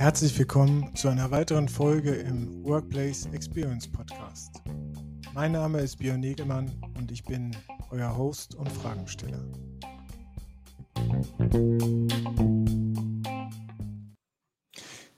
[0.00, 4.62] Herzlich willkommen zu einer weiteren Folge im Workplace Experience Podcast.
[5.34, 7.54] Mein Name ist Björn Negelmann und ich bin
[7.90, 9.44] euer Host und Fragensteller.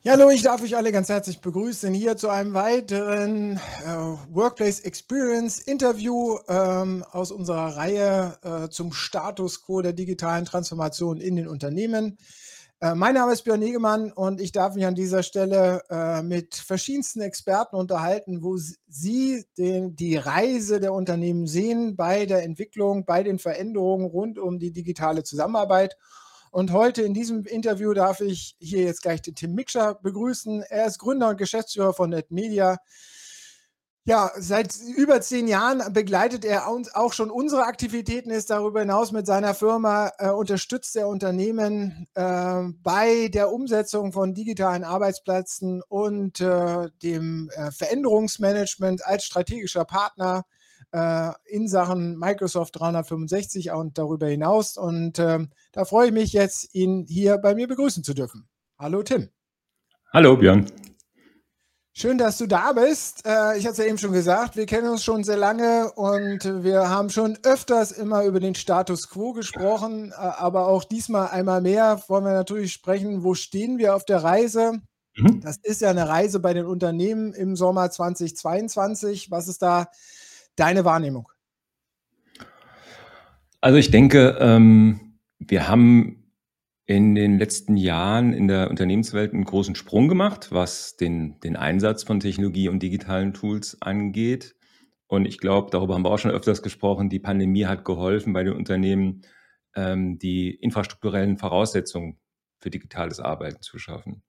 [0.03, 3.89] Ja, hallo, ich darf euch alle ganz herzlich begrüßen hier zu einem weiteren äh,
[4.31, 11.37] Workplace Experience Interview ähm, aus unserer Reihe äh, zum Status quo der digitalen Transformation in
[11.37, 12.19] den Unternehmen.
[12.83, 16.57] Äh, mein Name ist Björn Negemann und ich darf mich an dieser Stelle äh, mit
[16.57, 23.23] verschiedensten Experten unterhalten, wo sie den, die Reise der Unternehmen sehen bei der Entwicklung, bei
[23.23, 25.97] den Veränderungen rund um die digitale Zusammenarbeit.
[26.51, 30.63] Und heute in diesem Interview darf ich hier jetzt gleich den Tim Mikscher begrüßen.
[30.63, 32.79] Er ist Gründer und Geschäftsführer von NetMedia.
[34.05, 39.13] Ja, seit über zehn Jahren begleitet er uns auch schon unsere Aktivitäten, ist darüber hinaus
[39.13, 46.41] mit seiner Firma, äh, unterstützt er Unternehmen äh, bei der Umsetzung von digitalen Arbeitsplätzen und
[46.41, 50.47] äh, dem äh, Veränderungsmanagement als strategischer Partner
[50.91, 54.77] äh, in Sachen Microsoft 365 und darüber hinaus.
[54.77, 58.49] Und ähm, da freue ich mich jetzt, ihn hier bei mir begrüßen zu dürfen.
[58.81, 59.29] Hallo Tim.
[60.13, 60.67] Hallo Björn.
[61.95, 63.27] Schön, dass du da bist.
[63.27, 66.65] Äh, ich hatte es ja eben schon gesagt, wir kennen uns schon sehr lange und
[66.65, 71.61] wir haben schon öfters immer über den Status quo gesprochen, äh, aber auch diesmal einmal
[71.61, 74.81] mehr wollen wir natürlich sprechen, wo stehen wir auf der Reise?
[75.17, 75.43] Mhm.
[75.43, 79.31] Das ist ja eine Reise bei den Unternehmen im Sommer 2022.
[79.31, 79.89] Was ist da
[80.57, 81.29] deine Wahrnehmung?
[83.61, 86.22] Also ich denke, ähm, wir haben
[86.85, 92.03] in den letzten Jahren in der Unternehmenswelt einen großen Sprung gemacht, was den, den Einsatz
[92.03, 94.57] von Technologie und digitalen Tools angeht.
[95.07, 98.43] Und ich glaube, darüber haben wir auch schon öfters gesprochen, die Pandemie hat geholfen, bei
[98.45, 99.23] den Unternehmen
[99.77, 102.19] ähm, die infrastrukturellen Voraussetzungen
[102.59, 104.23] für digitales Arbeiten zu schaffen.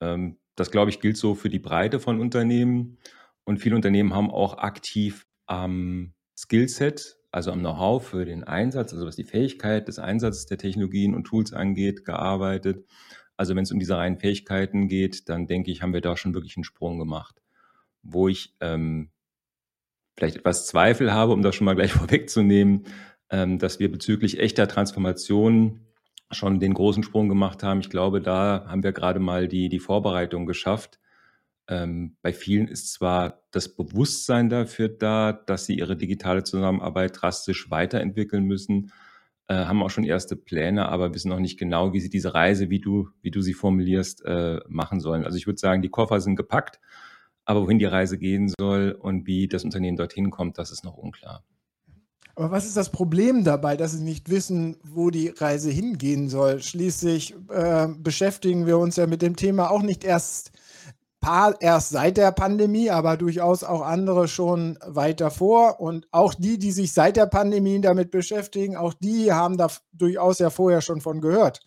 [0.00, 2.98] Ähm, das, glaube ich, gilt so für die Breite von Unternehmen.
[3.44, 9.06] Und viele Unternehmen haben auch aktiv am Skillset also am Know-how für den Einsatz, also
[9.06, 12.86] was die Fähigkeit des Einsatzes der Technologien und Tools angeht, gearbeitet.
[13.36, 16.34] Also wenn es um diese reinen Fähigkeiten geht, dann denke ich, haben wir da schon
[16.34, 17.40] wirklich einen Sprung gemacht.
[18.02, 19.10] Wo ich ähm,
[20.16, 22.86] vielleicht etwas Zweifel habe, um das schon mal gleich vorwegzunehmen,
[23.30, 25.86] ähm, dass wir bezüglich echter Transformation
[26.30, 27.80] schon den großen Sprung gemacht haben.
[27.80, 30.98] Ich glaube, da haben wir gerade mal die, die Vorbereitung geschafft
[31.68, 37.70] ähm, bei vielen ist zwar das Bewusstsein dafür da, dass sie ihre digitale Zusammenarbeit drastisch
[37.70, 38.90] weiterentwickeln müssen,
[39.48, 42.70] äh, haben auch schon erste Pläne, aber wissen noch nicht genau, wie sie diese Reise,
[42.70, 45.24] wie du, wie du sie formulierst, äh, machen sollen.
[45.24, 46.80] Also ich würde sagen, die Koffer sind gepackt,
[47.44, 50.96] aber wohin die Reise gehen soll und wie das Unternehmen dorthin kommt, das ist noch
[50.96, 51.44] unklar.
[52.34, 56.62] Aber was ist das Problem dabei, dass sie nicht wissen, wo die Reise hingehen soll?
[56.62, 60.52] Schließlich äh, beschäftigen wir uns ja mit dem Thema auch nicht erst
[61.20, 65.80] paar erst seit der Pandemie, aber durchaus auch andere schon weit davor.
[65.80, 70.38] Und auch die, die sich seit der Pandemie damit beschäftigen, auch die haben da durchaus
[70.38, 71.60] ja vorher schon von gehört.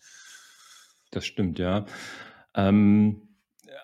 [1.10, 1.84] Das stimmt, ja.
[2.54, 3.28] Ähm,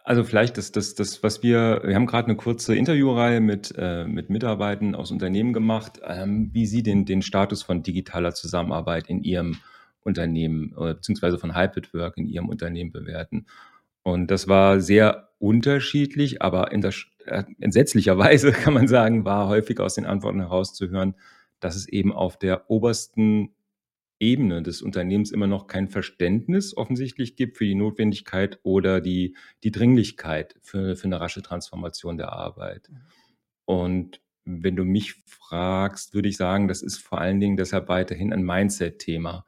[0.05, 4.07] also vielleicht das, das, das, was wir, wir haben gerade eine kurze Interviewreihe mit, äh,
[4.07, 9.23] mit Mitarbeitern aus Unternehmen gemacht, ähm, wie sie den, den Status von digitaler Zusammenarbeit in
[9.23, 9.59] ihrem
[10.01, 13.47] Unternehmen, äh, beziehungsweise von Hybrid Work in ihrem Unternehmen bewerten.
[14.03, 16.93] Und das war sehr unterschiedlich, aber in der,
[17.27, 21.15] äh, entsetzlicherweise kann man sagen, war häufig aus den Antworten herauszuhören,
[21.61, 23.55] dass es eben auf der obersten
[24.21, 29.71] Ebene des Unternehmens immer noch kein Verständnis offensichtlich gibt für die Notwendigkeit oder die, die
[29.71, 32.91] Dringlichkeit für, für eine rasche Transformation der Arbeit.
[33.65, 38.33] Und wenn du mich fragst, würde ich sagen, das ist vor allen Dingen deshalb weiterhin
[38.33, 39.45] ein Mindset-Thema.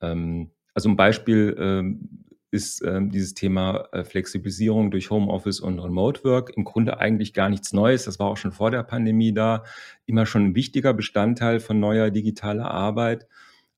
[0.00, 2.21] Ähm, also ein Beispiel ähm,
[2.52, 7.48] ist ähm, dieses Thema äh, Flexibilisierung durch Homeoffice und Remote Work im Grunde eigentlich gar
[7.48, 8.04] nichts Neues.
[8.04, 9.64] Das war auch schon vor der Pandemie da,
[10.04, 13.26] immer schon ein wichtiger Bestandteil von neuer digitaler Arbeit.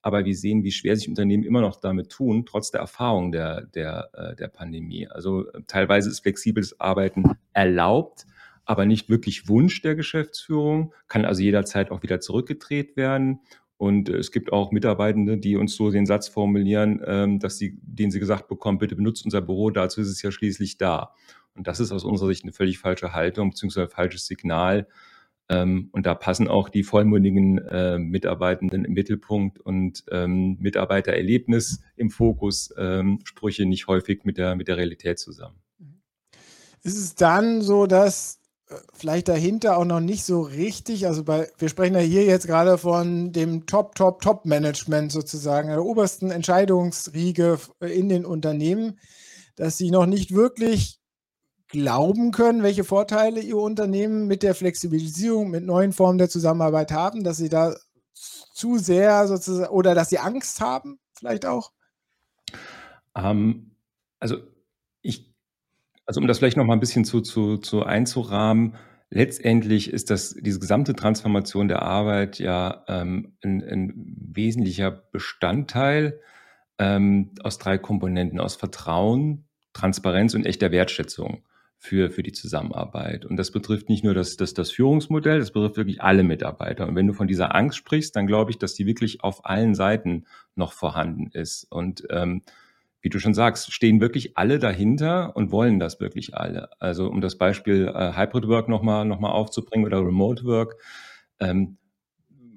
[0.02, 3.64] Aber wir sehen, wie schwer sich Unternehmen immer noch damit tun, trotz der Erfahrung der,
[3.66, 5.06] der, äh, der Pandemie.
[5.06, 8.26] Also äh, teilweise ist flexibles Arbeiten erlaubt,
[8.64, 13.38] aber nicht wirklich Wunsch der Geschäftsführung, kann also jederzeit auch wieder zurückgedreht werden.
[13.76, 17.78] Und äh, es gibt auch Mitarbeitende, die uns so den Satz formulieren, ähm, dass sie,
[17.82, 21.14] den sie gesagt bekommen, bitte benutzt unser Büro, dazu ist es ja schließlich da.
[21.54, 23.86] Und das ist aus unserer Sicht eine völlig falsche Haltung bzw.
[23.88, 24.88] falsches Signal.
[25.48, 32.10] Ähm, und da passen auch die vollmundigen äh, Mitarbeitenden im Mittelpunkt und ähm, Mitarbeitererlebnis im
[32.10, 32.74] Fokus,
[33.24, 35.56] Sprüche nicht häufig mit der, mit der Realität zusammen.
[36.82, 38.40] Ist es dann so, dass
[38.92, 42.78] vielleicht dahinter auch noch nicht so richtig, also bei, wir sprechen ja hier jetzt gerade
[42.78, 48.98] von dem Top, Top, Top-Management sozusagen, der obersten Entscheidungsriege in den Unternehmen,
[49.56, 51.00] dass sie noch nicht wirklich
[51.68, 57.24] glauben können, welche Vorteile ihr Unternehmen mit der Flexibilisierung, mit neuen Formen der Zusammenarbeit haben,
[57.24, 57.74] dass sie da
[58.14, 61.72] zu sehr sozusagen oder dass sie Angst haben, vielleicht auch?
[63.16, 63.72] Ähm,
[64.20, 64.38] also
[65.02, 65.33] ich,
[66.06, 68.74] also um das vielleicht noch mal ein bisschen zu, zu, zu einzurahmen,
[69.10, 73.92] letztendlich ist das diese gesamte Transformation der Arbeit ja ähm, ein, ein
[74.32, 76.20] wesentlicher Bestandteil
[76.78, 81.42] ähm, aus drei Komponenten, aus Vertrauen, Transparenz und echter Wertschätzung
[81.78, 83.26] für, für die Zusammenarbeit.
[83.26, 86.88] Und das betrifft nicht nur das, das, das Führungsmodell, das betrifft wirklich alle Mitarbeiter.
[86.88, 89.74] Und wenn du von dieser Angst sprichst, dann glaube ich, dass die wirklich auf allen
[89.74, 90.24] Seiten
[90.54, 91.64] noch vorhanden ist.
[91.70, 92.42] Und ähm,
[93.04, 96.70] wie du schon sagst, stehen wirklich alle dahinter und wollen das wirklich alle.
[96.80, 100.76] Also um das Beispiel äh, Hybrid Work nochmal noch mal aufzubringen oder Remote Work.
[101.38, 101.76] Ähm,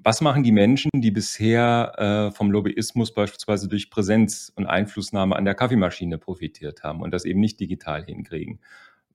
[0.02, 5.44] was machen die Menschen, die bisher äh, vom Lobbyismus beispielsweise durch Präsenz und Einflussnahme an
[5.44, 8.60] der Kaffeemaschine profitiert haben und das eben nicht digital hinkriegen?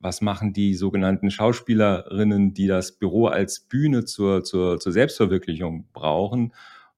[0.06, 6.52] was machen die sogenannten Schauspielerinnen, die das Büro als Bühne zur, zur, zur Selbstverwirklichung brauchen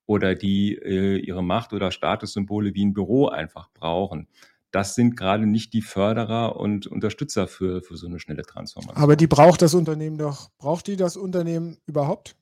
[0.05, 4.27] oder die äh, ihre Macht- oder Statussymbole wie ein Büro einfach brauchen.
[4.71, 9.01] Das sind gerade nicht die Förderer und Unterstützer für, für so eine schnelle Transformation.
[9.01, 10.49] Aber die braucht das Unternehmen doch.
[10.57, 12.35] Braucht die das Unternehmen überhaupt?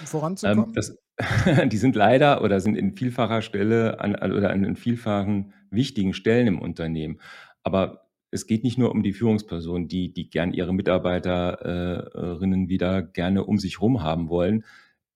[0.00, 0.66] Um voranzukommen?
[0.66, 0.98] Ähm, das,
[1.68, 6.60] die sind leider oder sind in vielfacher Stelle an, oder an vielfachen wichtigen Stellen im
[6.60, 7.20] Unternehmen.
[7.62, 13.44] Aber es geht nicht nur um die Führungsperson, die, die gern ihre Mitarbeiterinnen wieder gerne
[13.44, 14.64] um sich herum haben wollen.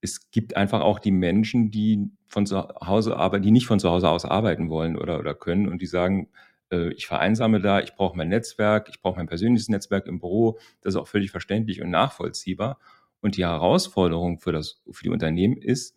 [0.06, 3.90] Es gibt einfach auch die Menschen, die von zu Hause arbeiten, die nicht von zu
[3.90, 6.28] Hause aus arbeiten wollen oder, oder können und die sagen,
[6.70, 10.58] äh, ich vereinsame da, ich brauche mein Netzwerk, ich brauche mein persönliches Netzwerk im Büro.
[10.80, 12.78] Das ist auch völlig verständlich und nachvollziehbar.
[13.20, 15.96] Und die Herausforderung für, das, für die Unternehmen ist,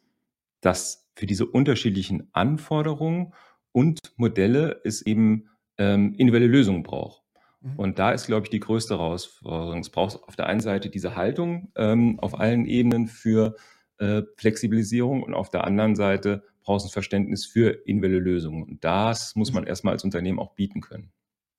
[0.61, 3.33] dass für diese unterschiedlichen Anforderungen
[3.71, 7.21] und Modelle es eben ähm, individuelle Lösungen braucht.
[7.61, 7.75] Mhm.
[7.75, 9.79] Und da ist, glaube ich, die größte Herausforderung.
[9.79, 13.55] Es braucht auf der einen Seite diese Haltung ähm, auf allen Ebenen für
[13.99, 18.63] äh, Flexibilisierung und auf der anderen Seite braucht es ein Verständnis für individuelle Lösungen.
[18.63, 19.69] Und das muss man mhm.
[19.69, 21.11] erstmal als Unternehmen auch bieten können.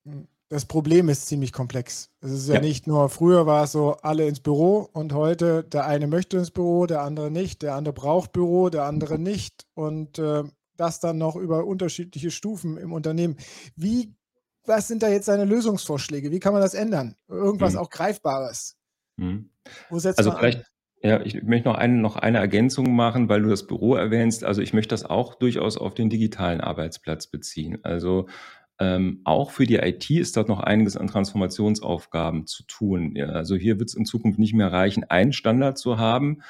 [0.03, 0.27] Mhm.
[0.49, 2.09] Das Problem ist ziemlich komplex.
[2.19, 5.63] Es ist ja, ja, nicht nur, früher war es so, alle ins Büro und heute
[5.63, 9.65] der eine möchte ins Büro, der andere nicht, der andere braucht Büro, der andere nicht.
[9.75, 10.43] Und äh,
[10.75, 13.37] das dann noch über unterschiedliche Stufen im Unternehmen.
[13.77, 14.13] Wie,
[14.65, 16.31] was sind da jetzt deine Lösungsvorschläge?
[16.31, 17.15] Wie kann man das ändern?
[17.29, 17.79] Irgendwas mhm.
[17.79, 18.75] auch Greifbares.
[19.15, 19.51] Mhm.
[19.89, 20.65] Wo setzt also man vielleicht, an?
[21.03, 24.43] Ja, ich möchte noch eine, noch eine Ergänzung machen, weil du das Büro erwähnst.
[24.43, 27.79] Also ich möchte das auch durchaus auf den digitalen Arbeitsplatz beziehen.
[27.83, 28.27] Also
[28.79, 33.15] ähm, auch für die IT ist dort noch einiges an Transformationsaufgaben zu tun.
[33.15, 36.41] Ja, also hier wird es in Zukunft nicht mehr reichen, einen Standard zu haben,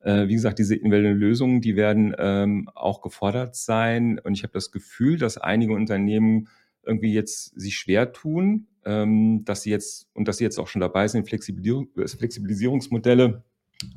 [0.00, 4.20] äh, wie gesagt, diese individuellen Lösungen, die werden ähm, auch gefordert sein.
[4.20, 6.48] Und ich habe das Gefühl, dass einige Unternehmen
[6.84, 10.80] irgendwie jetzt sich schwer tun, ähm, dass sie jetzt und dass sie jetzt auch schon
[10.80, 13.42] dabei sind, Flexibilisierung, Flexibilisierungsmodelle,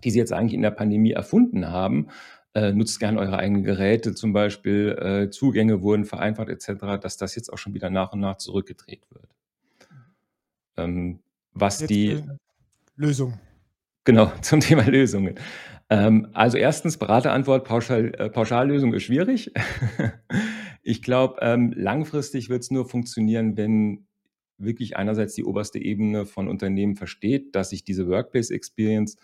[0.04, 2.08] die sie jetzt eigentlich in der Pandemie erfunden haben,
[2.54, 7.36] äh, nutzt gerne eure eigenen Geräte, zum Beispiel äh, Zugänge wurden vereinfacht etc., dass das
[7.36, 9.30] jetzt auch schon wieder nach und nach zurückgedreht wird.
[10.78, 11.20] Ähm,
[11.54, 12.24] was jetzt die
[12.96, 13.40] Lösung.
[14.04, 15.36] Genau, zum Thema Lösungen.
[15.90, 19.52] Ähm, also erstens, Beraterantwort, Pauschal, äh, Pauschallösung ist schwierig.
[20.84, 24.08] ich glaube, ähm, langfristig wird es nur funktionieren, wenn
[24.58, 29.18] wirklich einerseits die oberste Ebene von Unternehmen versteht, dass sich diese Workplace Experience,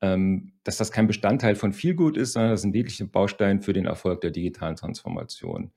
[0.00, 3.72] dass das kein Bestandteil von viel gut ist, sondern das ist ein wirklicher Baustein für
[3.72, 5.72] den Erfolg der digitalen Transformation.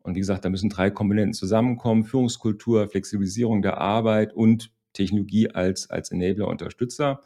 [0.00, 5.90] Und wie gesagt, da müssen drei Komponenten zusammenkommen: Führungskultur, Flexibilisierung der Arbeit und Technologie als,
[5.90, 7.22] als Enabler, Unterstützer.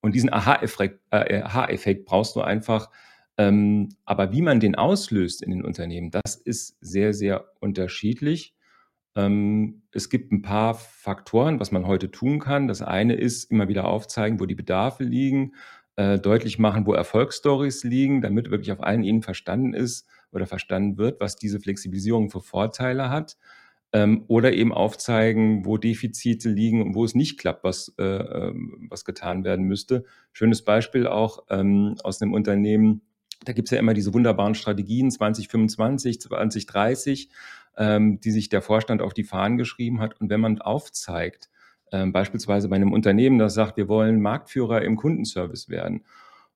[0.00, 1.68] Und diesen Aha-Effekt äh, Aha
[2.04, 2.90] brauchst du einfach.
[3.38, 8.54] Ähm, aber wie man den auslöst in den Unternehmen, das ist sehr, sehr unterschiedlich.
[9.16, 12.68] Ähm, es gibt ein paar Faktoren, was man heute tun kann.
[12.68, 15.54] Das eine ist immer wieder aufzeigen, wo die Bedarfe liegen,
[15.96, 20.98] äh, deutlich machen, wo Erfolgsstories liegen, damit wirklich auf allen Ebenen verstanden ist oder verstanden
[20.98, 23.36] wird, was diese Flexibilisierung für Vorteile hat
[23.94, 28.88] ähm, oder eben aufzeigen, wo Defizite liegen und wo es nicht klappt, was, äh, ähm,
[28.90, 30.04] was getan werden müsste.
[30.32, 33.02] Schönes Beispiel auch ähm, aus einem Unternehmen,
[33.44, 37.30] da gibt es ja immer diese wunderbaren Strategien 2025, 2030,
[37.76, 40.20] ähm, die sich der Vorstand auf die Fahnen geschrieben hat.
[40.20, 41.48] Und wenn man aufzeigt,
[41.94, 46.04] ähm, beispielsweise bei einem Unternehmen, das sagt, wir wollen Marktführer im Kundenservice werden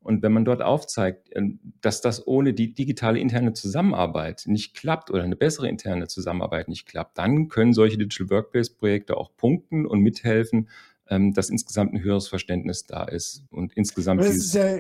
[0.00, 5.10] und wenn man dort aufzeigt, ähm, dass das ohne die digitale interne Zusammenarbeit nicht klappt
[5.10, 10.00] oder eine bessere interne Zusammenarbeit nicht klappt, dann können solche Digital Workplace-Projekte auch punkten und
[10.00, 10.68] mithelfen,
[11.08, 13.42] ähm, dass insgesamt ein höheres Verständnis da ist.
[13.50, 14.22] Und insgesamt.
[14.22, 14.78] Das ist ja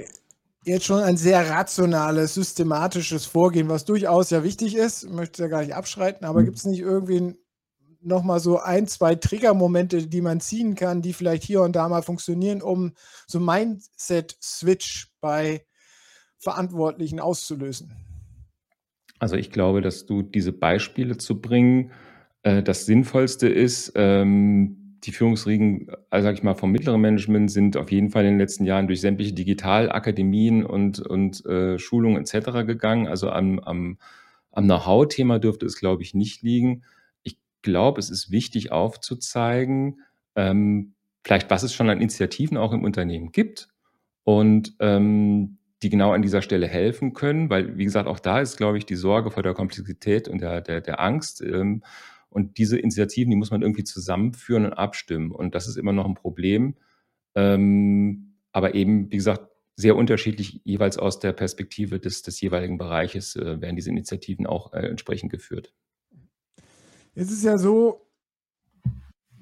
[0.64, 5.04] jetzt schon ein sehr rationales, systematisches Vorgehen, was durchaus ja wichtig ist.
[5.04, 6.46] Ich möchte ja gar nicht abschreiten, aber mhm.
[6.46, 7.38] gibt es nicht irgendwie ein
[8.00, 12.02] nochmal so ein, zwei Triggermomente, die man ziehen kann, die vielleicht hier und da mal
[12.02, 12.92] funktionieren, um
[13.26, 15.64] so Mindset-Switch bei
[16.38, 17.92] Verantwortlichen auszulösen?
[19.18, 21.90] Also ich glaube, dass du diese Beispiele zu bringen,
[22.42, 23.92] äh, das Sinnvollste ist.
[23.96, 28.32] Ähm, die Führungsriegen, also sage ich mal, vom mittleren Management sind auf jeden Fall in
[28.32, 32.66] den letzten Jahren durch sämtliche Digitalakademien und, und äh, Schulungen etc.
[32.66, 33.06] gegangen.
[33.06, 33.98] Also am, am,
[34.50, 36.82] am Know-how-Thema dürfte es, glaube ich, nicht liegen.
[37.62, 40.00] Glaube, es ist wichtig aufzuzeigen,
[40.36, 43.68] ähm, vielleicht was es schon an Initiativen auch im Unternehmen gibt
[44.24, 48.56] und ähm, die genau an dieser Stelle helfen können, weil, wie gesagt, auch da ist,
[48.56, 51.40] glaube ich, die Sorge vor der Komplexität und der, der, der Angst.
[51.40, 51.82] Ähm,
[52.30, 55.30] und diese Initiativen, die muss man irgendwie zusammenführen und abstimmen.
[55.30, 56.76] Und das ist immer noch ein Problem.
[57.34, 63.36] Ähm, aber eben, wie gesagt, sehr unterschiedlich jeweils aus der Perspektive des, des jeweiligen Bereiches
[63.36, 65.72] äh, werden diese Initiativen auch äh, entsprechend geführt.
[67.18, 68.06] Jetzt ist ja so,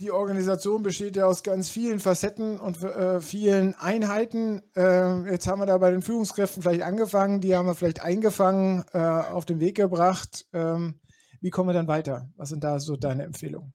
[0.00, 4.62] die Organisation besteht ja aus ganz vielen Facetten und äh, vielen Einheiten.
[4.74, 8.86] Äh, jetzt haben wir da bei den Führungskräften vielleicht angefangen, die haben wir vielleicht eingefangen,
[8.94, 10.46] äh, auf den Weg gebracht.
[10.54, 11.00] Ähm,
[11.42, 12.30] wie kommen wir dann weiter?
[12.36, 13.74] Was sind da so deine Empfehlungen?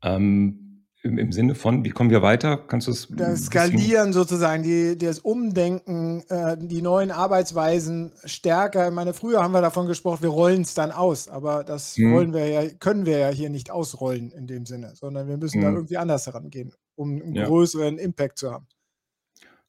[0.00, 0.65] Ähm,
[1.02, 2.56] im, im, Sinne von, wie kommen wir weiter?
[2.56, 3.08] Kannst du es?
[3.10, 8.88] Das Skalieren sozusagen, die, das Umdenken, äh, die neuen Arbeitsweisen stärker.
[8.88, 12.14] Ich meine, früher haben wir davon gesprochen, wir rollen es dann aus, aber das mhm.
[12.14, 15.58] wollen wir ja, können wir ja hier nicht ausrollen in dem Sinne, sondern wir müssen
[15.58, 15.64] mhm.
[15.64, 17.46] da irgendwie anders herangehen, um einen ja.
[17.46, 18.66] größeren Impact zu haben.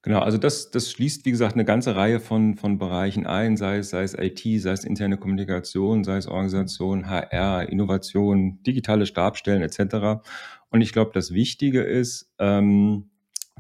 [0.08, 3.80] Genau, also das, das schließt, wie gesagt, eine ganze Reihe von, von Bereichen ein, sei
[3.80, 9.62] es, sei es IT, sei es interne Kommunikation, sei es Organisation, HR, Innovation, digitale Stabstellen
[9.62, 10.26] etc.
[10.70, 13.10] Und ich glaube, das Wichtige ist, ähm,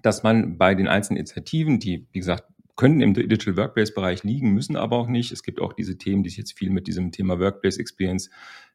[0.01, 2.45] dass man bei den einzelnen Initiativen, die, wie gesagt,
[2.77, 5.33] können im Digital Workplace-Bereich liegen, müssen aber auch nicht.
[5.33, 8.29] Es gibt auch diese Themen, die sich jetzt viel mit diesem Thema Workplace Experience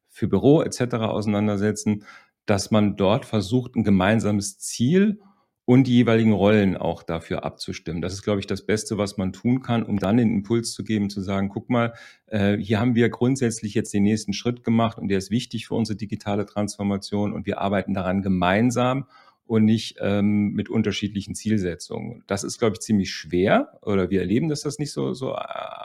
[0.08, 0.96] für Büro etc.
[0.96, 2.04] auseinandersetzen,
[2.44, 5.20] dass man dort versucht, ein gemeinsames Ziel
[5.64, 8.02] und die jeweiligen Rollen auch dafür abzustimmen.
[8.02, 10.82] Das ist, glaube ich, das Beste, was man tun kann, um dann den Impuls zu
[10.82, 11.94] geben, zu sagen, guck mal,
[12.26, 15.74] äh, hier haben wir grundsätzlich jetzt den nächsten Schritt gemacht und der ist wichtig für
[15.74, 19.06] unsere digitale Transformation und wir arbeiten daran gemeinsam
[19.46, 22.24] und nicht ähm, mit unterschiedlichen Zielsetzungen.
[22.26, 25.36] Das ist, glaube ich, ziemlich schwer oder wir erleben, dass das nicht so, so äh,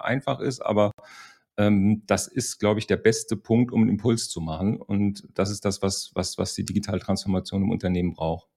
[0.02, 0.92] einfach ist, aber
[1.58, 5.52] ähm, das ist, glaube ich, der beste Punkt, um einen Impuls zu machen und das
[5.52, 8.48] ist das, was, was, was die digitale Transformation im Unternehmen braucht.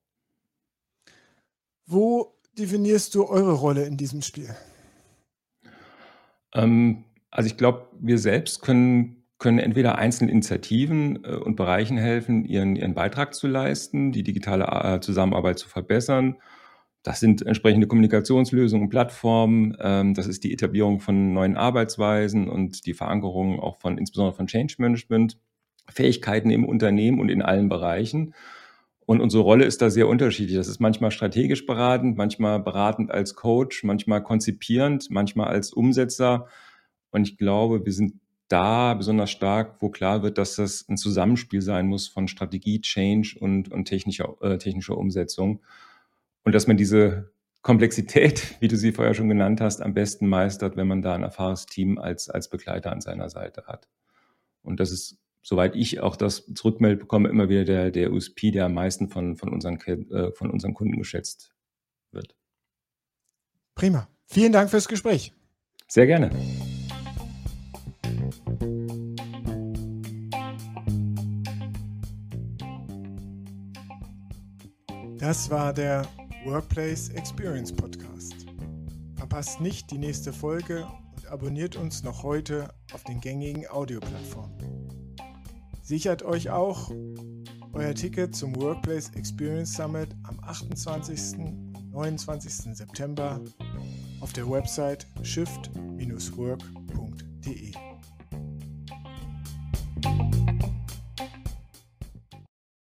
[1.92, 4.54] Wo definierst du eure Rolle in diesem Spiel?
[6.54, 12.44] Ähm, also ich glaube, wir selbst können, können entweder einzelnen Initiativen äh, und Bereichen helfen,
[12.44, 16.36] ihren, ihren Beitrag zu leisten, die digitale äh, Zusammenarbeit zu verbessern.
[17.02, 19.76] Das sind entsprechende Kommunikationslösungen und Plattformen.
[19.80, 24.46] Ähm, das ist die Etablierung von neuen Arbeitsweisen und die Verankerung auch von insbesondere von
[24.46, 25.40] Change Management,
[25.88, 28.32] Fähigkeiten im Unternehmen und in allen Bereichen.
[29.10, 30.56] Und unsere Rolle ist da sehr unterschiedlich.
[30.56, 36.46] Das ist manchmal strategisch beratend, manchmal beratend als Coach, manchmal konzipierend, manchmal als Umsetzer.
[37.10, 41.60] Und ich glaube, wir sind da besonders stark, wo klar wird, dass das ein Zusammenspiel
[41.60, 45.60] sein muss von Strategie, Change und, und technischer, äh, technischer Umsetzung.
[46.44, 50.76] Und dass man diese Komplexität, wie du sie vorher schon genannt hast, am besten meistert,
[50.76, 53.88] wenn man da ein erfahrenes Team als, als Begleiter an seiner Seite hat.
[54.62, 58.66] Und das ist soweit ich auch das zurückmelde, bekomme, immer wieder der, der USP, der
[58.66, 61.54] am meisten von, von, unseren, äh, von unseren Kunden geschätzt
[62.12, 62.36] wird.
[63.74, 64.08] Prima.
[64.26, 65.32] Vielen Dank fürs Gespräch.
[65.88, 66.30] Sehr gerne.
[75.18, 76.06] Das war der
[76.44, 78.46] Workplace Experience Podcast.
[79.16, 84.59] Verpasst nicht die nächste Folge und abonniert uns noch heute auf den gängigen Audioplattformen.
[85.90, 86.92] Sichert euch auch
[87.72, 91.36] euer Ticket zum Workplace Experience Summit am 28.
[91.40, 92.76] und 29.
[92.76, 93.40] September
[94.20, 96.79] auf der Website shift-work.de.